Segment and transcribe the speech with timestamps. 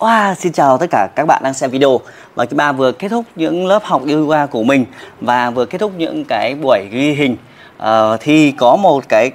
[0.00, 2.00] Wow, xin chào tất cả các bạn đang xem video.
[2.34, 4.84] Và chúng ta vừa kết thúc những lớp học yoga của mình
[5.20, 7.36] và vừa kết thúc những cái buổi ghi hình.
[7.82, 7.86] Uh,
[8.20, 9.30] thì có một cái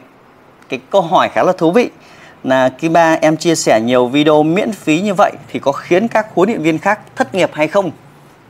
[0.70, 1.90] cái câu hỏi khá là thú vị
[2.44, 6.08] là khi ba em chia sẻ nhiều video miễn phí như vậy thì có khiến
[6.08, 7.92] các huấn luyện viên khác thất nghiệp hay không?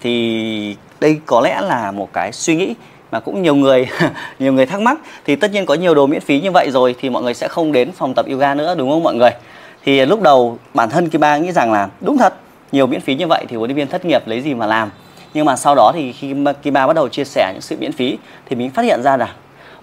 [0.01, 2.75] Thì đây có lẽ là một cái suy nghĩ
[3.11, 3.87] mà cũng nhiều người
[4.39, 4.99] nhiều người thắc mắc.
[5.25, 7.47] Thì tất nhiên có nhiều đồ miễn phí như vậy rồi thì mọi người sẽ
[7.47, 9.31] không đến phòng tập yoga nữa đúng không mọi người?
[9.85, 12.33] Thì lúc đầu bản thân Kiba nghĩ rằng là đúng thật
[12.71, 14.89] nhiều miễn phí như vậy thì huấn luyện viên thất nghiệp lấy gì mà làm.
[15.33, 18.17] Nhưng mà sau đó thì khi Kiba bắt đầu chia sẻ những sự miễn phí
[18.45, 19.33] thì mình phát hiện ra là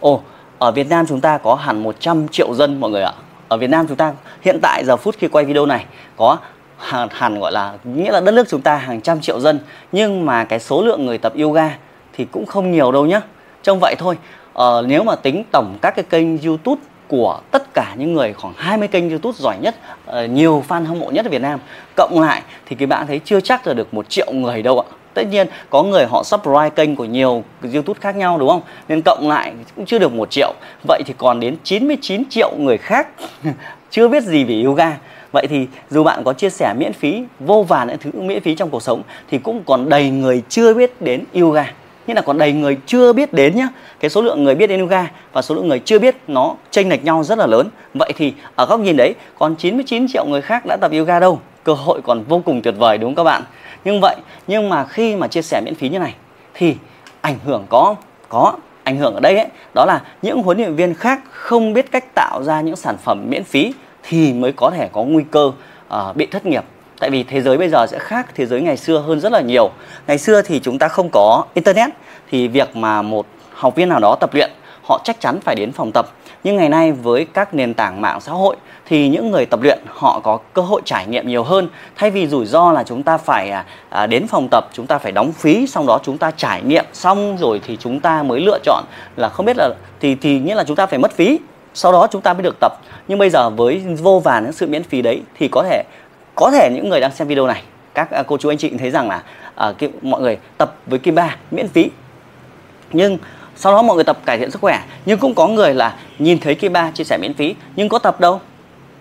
[0.00, 0.22] ồ
[0.58, 3.12] ở Việt Nam chúng ta có hẳn 100 triệu dân mọi người ạ.
[3.48, 5.84] Ở Việt Nam chúng ta hiện tại giờ phút khi quay video này
[6.16, 6.38] có
[6.78, 9.58] hẳn, hẳn gọi là nghĩa là đất nước chúng ta hàng trăm triệu dân
[9.92, 11.76] nhưng mà cái số lượng người tập yoga
[12.12, 13.20] thì cũng không nhiều đâu nhá.
[13.62, 14.18] Trông vậy thôi.
[14.52, 18.54] Ờ, nếu mà tính tổng các cái kênh YouTube của tất cả những người khoảng
[18.56, 19.74] 20 kênh YouTube giỏi nhất,
[20.06, 21.60] ờ, nhiều fan hâm mộ nhất ở Việt Nam
[21.96, 24.86] cộng lại thì các bạn thấy chưa chắc là được một triệu người đâu ạ.
[25.14, 28.62] Tất nhiên có người họ subscribe kênh của nhiều YouTube khác nhau đúng không?
[28.88, 30.52] Nên cộng lại cũng chưa được một triệu.
[30.88, 33.08] Vậy thì còn đến 99 triệu người khác
[33.90, 34.98] chưa biết gì về yoga.
[35.32, 38.54] Vậy thì dù bạn có chia sẻ miễn phí vô vàn những thứ miễn phí
[38.54, 41.72] trong cuộc sống thì cũng còn đầy người chưa biết đến yoga
[42.06, 43.68] nhưng là còn đầy người chưa biết đến nhá
[44.00, 46.88] cái số lượng người biết đến yoga và số lượng người chưa biết nó chênh
[46.88, 47.68] lệch nhau rất là lớn.
[47.94, 51.40] Vậy thì ở góc nhìn đấy còn 99 triệu người khác đã tập yoga đâu?
[51.64, 53.42] Cơ hội còn vô cùng tuyệt vời đúng không các bạn?
[53.84, 56.14] Nhưng vậy nhưng mà khi mà chia sẻ miễn phí như này
[56.54, 56.76] thì
[57.20, 57.94] ảnh hưởng có
[58.28, 58.52] có
[58.84, 62.14] ảnh hưởng ở đây ấy đó là những huấn luyện viên khác không biết cách
[62.14, 63.72] tạo ra những sản phẩm miễn phí
[64.02, 65.52] thì mới có thể có nguy cơ
[65.94, 66.64] uh, bị thất nghiệp
[67.02, 69.40] tại vì thế giới bây giờ sẽ khác thế giới ngày xưa hơn rất là
[69.40, 69.70] nhiều.
[70.06, 71.90] Ngày xưa thì chúng ta không có internet
[72.30, 74.50] thì việc mà một học viên nào đó tập luyện
[74.82, 76.06] họ chắc chắn phải đến phòng tập.
[76.44, 79.78] Nhưng ngày nay với các nền tảng mạng xã hội thì những người tập luyện
[79.88, 81.68] họ có cơ hội trải nghiệm nhiều hơn.
[81.96, 84.98] Thay vì rủi ro là chúng ta phải à, à đến phòng tập chúng ta
[84.98, 88.40] phải đóng phí xong đó chúng ta trải nghiệm xong rồi thì chúng ta mới
[88.40, 88.84] lựa chọn
[89.16, 89.70] là không biết là
[90.00, 91.38] thì thì nghĩa là chúng ta phải mất phí.
[91.74, 92.72] Sau đó chúng ta mới được tập.
[93.08, 95.82] Nhưng bây giờ với vô vàn những sự miễn phí đấy thì có thể
[96.34, 97.62] có thể những người đang xem video này
[97.94, 99.22] các à, cô chú anh chị thấy rằng là
[99.68, 101.90] uh, cái, mọi người tập với kim ba miễn phí.
[102.92, 103.18] Nhưng
[103.56, 106.38] sau đó mọi người tập cải thiện sức khỏe nhưng cũng có người là nhìn
[106.38, 108.40] thấy kim ba chia sẻ miễn phí nhưng có tập đâu.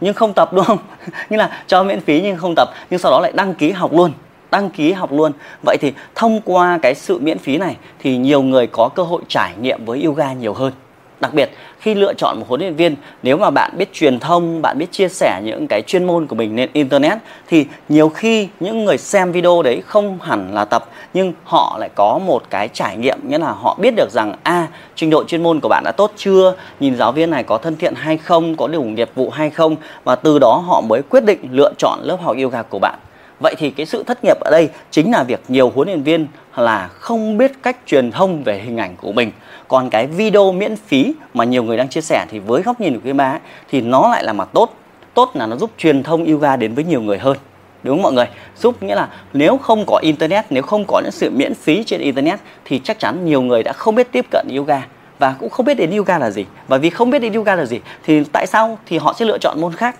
[0.01, 0.77] Nhưng không tập đúng không?
[1.29, 3.93] Như là cho miễn phí nhưng không tập nhưng sau đó lại đăng ký học
[3.93, 4.11] luôn
[4.51, 5.31] đăng ký học luôn.
[5.65, 9.21] Vậy thì thông qua cái sự miễn phí này thì nhiều người có cơ hội
[9.27, 10.73] trải nghiệm với yoga nhiều hơn
[11.21, 11.49] đặc biệt
[11.79, 14.91] khi lựa chọn một huấn luyện viên nếu mà bạn biết truyền thông bạn biết
[14.91, 17.17] chia sẻ những cái chuyên môn của mình lên internet
[17.47, 21.89] thì nhiều khi những người xem video đấy không hẳn là tập nhưng họ lại
[21.95, 25.23] có một cái trải nghiệm nghĩa là họ biết được rằng a à, trình độ
[25.23, 28.17] chuyên môn của bạn đã tốt chưa nhìn giáo viên này có thân thiện hay
[28.17, 31.73] không có đủ nghiệp vụ hay không và từ đó họ mới quyết định lựa
[31.77, 32.99] chọn lớp học yoga của bạn.
[33.41, 36.27] Vậy thì cái sự thất nghiệp ở đây chính là việc nhiều huấn luyện viên
[36.55, 39.31] là không biết cách truyền thông về hình ảnh của mình.
[39.67, 42.93] Còn cái video miễn phí mà nhiều người đang chia sẻ thì với góc nhìn
[42.93, 44.75] của cái má thì nó lại là mặt tốt.
[45.13, 47.37] Tốt là nó giúp truyền thông yoga đến với nhiều người hơn.
[47.83, 48.27] Đúng không mọi người?
[48.57, 52.01] Giúp nghĩa là nếu không có internet, nếu không có những sự miễn phí trên
[52.01, 54.87] internet thì chắc chắn nhiều người đã không biết tiếp cận yoga
[55.19, 56.45] và cũng không biết đến yoga là gì.
[56.67, 59.37] Và vì không biết đến yoga là gì thì tại sao thì họ sẽ lựa
[59.37, 59.95] chọn môn khác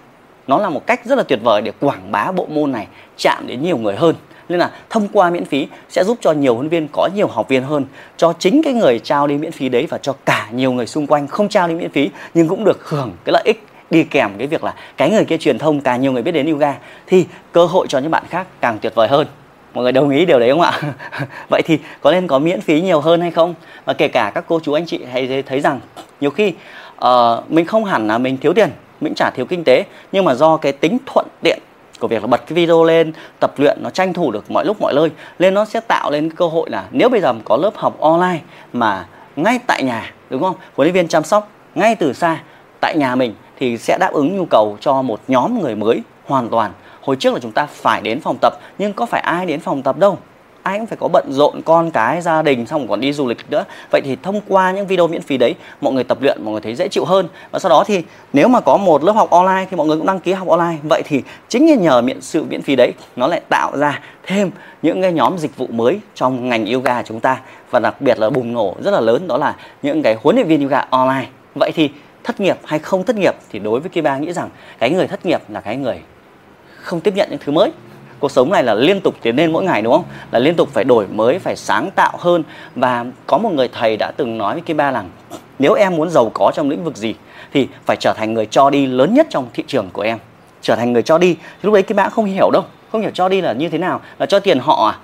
[0.48, 2.88] nó là một cách rất là tuyệt vời để quảng bá bộ môn này
[3.18, 4.16] chạm đến nhiều người hơn.
[4.50, 7.48] Nên là thông qua miễn phí sẽ giúp cho nhiều huấn viên có nhiều học
[7.50, 7.86] viên hơn
[8.18, 11.08] cho chính cái người trao đi miễn phí đấy và cho cả nhiều người xung
[11.08, 14.32] quanh không trao đi miễn phí nhưng cũng được hưởng cái lợi ích đi kèm
[14.38, 16.78] cái việc là cái người kia truyền thông càng nhiều người biết đến yoga
[17.08, 19.28] thì cơ hội cho những bạn khác càng tuyệt vời hơn.
[19.74, 20.82] Mọi người đồng ý điều đấy không ạ?
[21.50, 23.54] Vậy thì có nên có miễn phí nhiều hơn hay không?
[23.86, 25.80] Và kể cả các cô chú anh chị hãy thấy rằng
[26.22, 26.54] nhiều khi
[27.06, 28.70] uh, mình không hẳn là mình thiếu tiền
[29.02, 31.60] mình chả thiếu kinh tế, nhưng mà do cái tính thuận tiện
[32.00, 34.78] của việc là bật cái video lên, tập luyện, nó tranh thủ được mọi lúc
[34.82, 37.72] mọi nơi, nên nó sẽ tạo lên cơ hội là nếu bây giờ có lớp
[37.76, 38.40] học online
[38.74, 40.56] mà ngay tại nhà, đúng không?
[40.76, 42.40] Huấn luyện viên chăm sóc ngay từ xa,
[42.80, 46.50] tại nhà mình thì sẽ đáp ứng nhu cầu cho một nhóm người mới hoàn
[46.50, 46.72] toàn.
[47.02, 49.82] Hồi trước là chúng ta phải đến phòng tập, nhưng có phải ai đến phòng
[49.82, 50.18] tập đâu?
[50.64, 53.38] Ai cũng phải có bận rộn con cái, gia đình, xong còn đi du lịch
[53.50, 53.66] nữa.
[53.92, 56.62] Vậy thì thông qua những video miễn phí đấy, mọi người tập luyện, mọi người
[56.62, 57.28] thấy dễ chịu hơn.
[57.52, 58.04] Và sau đó thì
[58.34, 60.78] nếu mà có một lớp học online thì mọi người cũng đăng ký học online.
[60.84, 65.02] Vậy thì chính nhờ miễn, sự miễn phí đấy, nó lại tạo ra thêm những
[65.02, 67.42] cái nhóm dịch vụ mới trong ngành yoga chúng ta.
[67.72, 70.48] Và đặc biệt là bùng nổ rất là lớn, đó là những cái huấn luyện
[70.48, 71.28] viên yoga online.
[71.56, 71.90] Vậy thì
[72.24, 74.50] thất nghiệp hay không thất nghiệp thì đối với Kiba nghĩ rằng
[74.80, 76.02] cái người thất nghiệp là cái người
[76.76, 77.72] không tiếp nhận những thứ mới
[78.22, 80.04] cuộc sống này là liên tục tiến lên mỗi ngày, đúng không?
[80.32, 82.44] Là liên tục phải đổi mới, phải sáng tạo hơn.
[82.76, 85.10] Và có một người thầy đã từng nói với Kiba ba rằng,
[85.60, 87.16] nếu em muốn giàu có trong lĩnh vực gì,
[87.54, 90.18] thì phải trở thành người cho đi lớn nhất trong thị trường của em.
[90.62, 93.30] Trở thành người cho đi lúc đấy cái bạn không hiểu đâu, không hiểu cho
[93.30, 94.98] đi là như thế nào, là cho tiền họ à?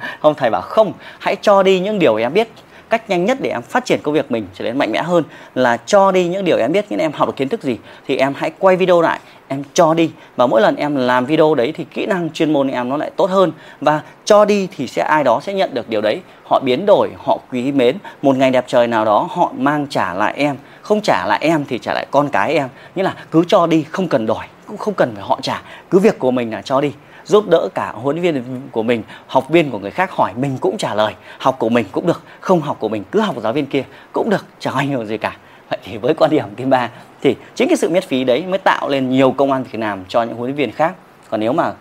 [0.20, 2.48] Không, thầy bảo không, hãy cho đi những điều em biết
[2.90, 5.24] cách nhanh nhất để em phát triển công việc mình trở nên mạnh mẽ hơn
[5.54, 7.78] là cho đi những điều em biết những em học được kiến thức gì.
[8.06, 10.10] Thì em hãy quay video lại, em cho đi.
[10.36, 13.10] Và mỗi lần em làm video đấy thì kỹ năng chuyên môn em nó lại
[13.16, 13.52] tốt hơn.
[13.80, 16.20] Và cho đi thì sẽ ai đó sẽ nhận được điều đấy.
[16.44, 17.96] Họ biến đổi, họ quý mến.
[18.22, 20.56] Một ngày đẹp trời nào đó, họ mang trả lại em.
[20.82, 22.68] Không trả lại em thì trả lại con cái em.
[22.94, 25.62] Nghĩa là cứ cho đi, không cần đòi cũng không cần phải họ trả.
[25.90, 26.92] Cứ việc của mình là cho đi
[27.28, 30.58] giúp đỡ cả huấn luyện viên của mình, học viên của người khác hỏi mình
[30.60, 31.14] cũng trả lời.
[31.38, 33.84] Học của mình cũng được, không học của mình cứ học của giáo viên kia
[34.12, 35.36] cũng được, chẳng ảnh hưởng gì cả.
[35.70, 36.90] Vậy thì với quan điểm thứ ba
[37.20, 40.04] thì chính cái sự miễn phí đấy mới tạo lên nhiều công an việc làm
[40.08, 40.94] cho những huấn luyện viên khác.
[41.30, 41.72] Còn nếu mà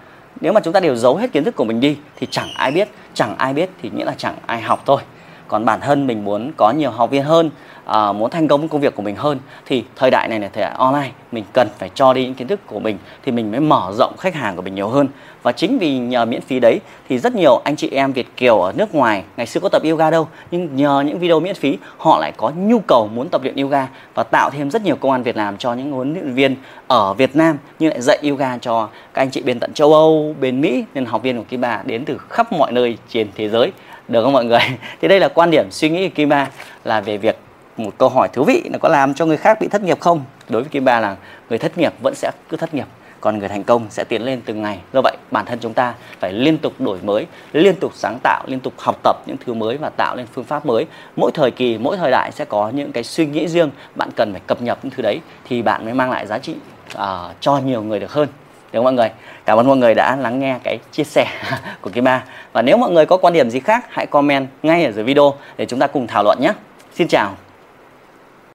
[0.42, 2.72] nếu mà chúng ta đều giấu hết kiến thức của mình đi thì chẳng ai
[2.72, 5.02] biết, chẳng ai biết thì nghĩa là chẳng ai học thôi
[5.48, 7.50] còn bản thân mình muốn có nhiều học viên hơn
[7.86, 10.62] à, muốn thành công công việc của mình hơn thì thời đại này là thời
[10.62, 11.12] đại online.
[11.32, 14.18] Mình cần phải cho đi những kiến thức của mình thì mình mới mở rộng
[14.18, 15.08] khách hàng của mình nhiều hơn.
[15.44, 16.80] Và chính vì nhờ miễn phí đấy
[17.10, 19.82] thì rất nhiều anh chị em Việt kiều ở nước ngoài ngày xưa có tập
[19.84, 23.44] yoga đâu nhưng nhờ những video miễn phí họ lại có nhu cầu muốn tập
[23.44, 26.34] luyện yoga và tạo thêm rất nhiều công an việc làm cho những huấn luyện
[26.34, 26.56] viên
[26.88, 30.36] ở Việt Nam nhưng lại dạy yoga cho các anh chị bên tận châu Âu
[30.40, 33.50] bên Mỹ nên học viên của Kim bà đến từ khắp mọi nơi trên thế
[33.50, 33.72] giới
[34.08, 34.60] được không mọi người?
[35.02, 36.50] Thì đây là quan điểm suy nghĩ của Kim Ba
[36.84, 37.38] là về việc
[37.78, 40.22] một câu hỏi thú vị là có làm cho người khác bị thất nghiệp không?
[40.50, 41.16] Đối với Kim Ba là
[41.50, 42.88] người thất nghiệp vẫn sẽ cứ thất nghiệp
[43.22, 44.80] còn người thành công sẽ tiến lên từng ngày.
[44.94, 48.44] Do vậy bản thân chúng ta phải liên tục đổi mới liên tục sáng tạo
[48.48, 50.86] liên tục học tập những thứ mới và tạo lên phương pháp mới.
[51.16, 54.32] Mỗi thời kỳ mỗi thời đại sẽ có những cái suy nghĩ riêng bạn cần
[54.32, 55.20] phải cập nhật những thứ đấy
[55.50, 56.56] thì bạn mới mang lại giá trị
[56.96, 57.02] uh,
[57.40, 58.28] cho nhiều người được hơn
[58.72, 59.10] được không mọi người.
[59.46, 61.28] Cảm ơn mọi người đã lắng nghe cái chia sẻ
[61.82, 62.24] của Kim Ba
[62.54, 65.34] và nếu mọi người có quan điểm gì khác, hãy comment ngay ở dưới video
[65.58, 66.54] để chúng ta cùng thảo luận nhé.
[66.94, 67.36] Xin chào.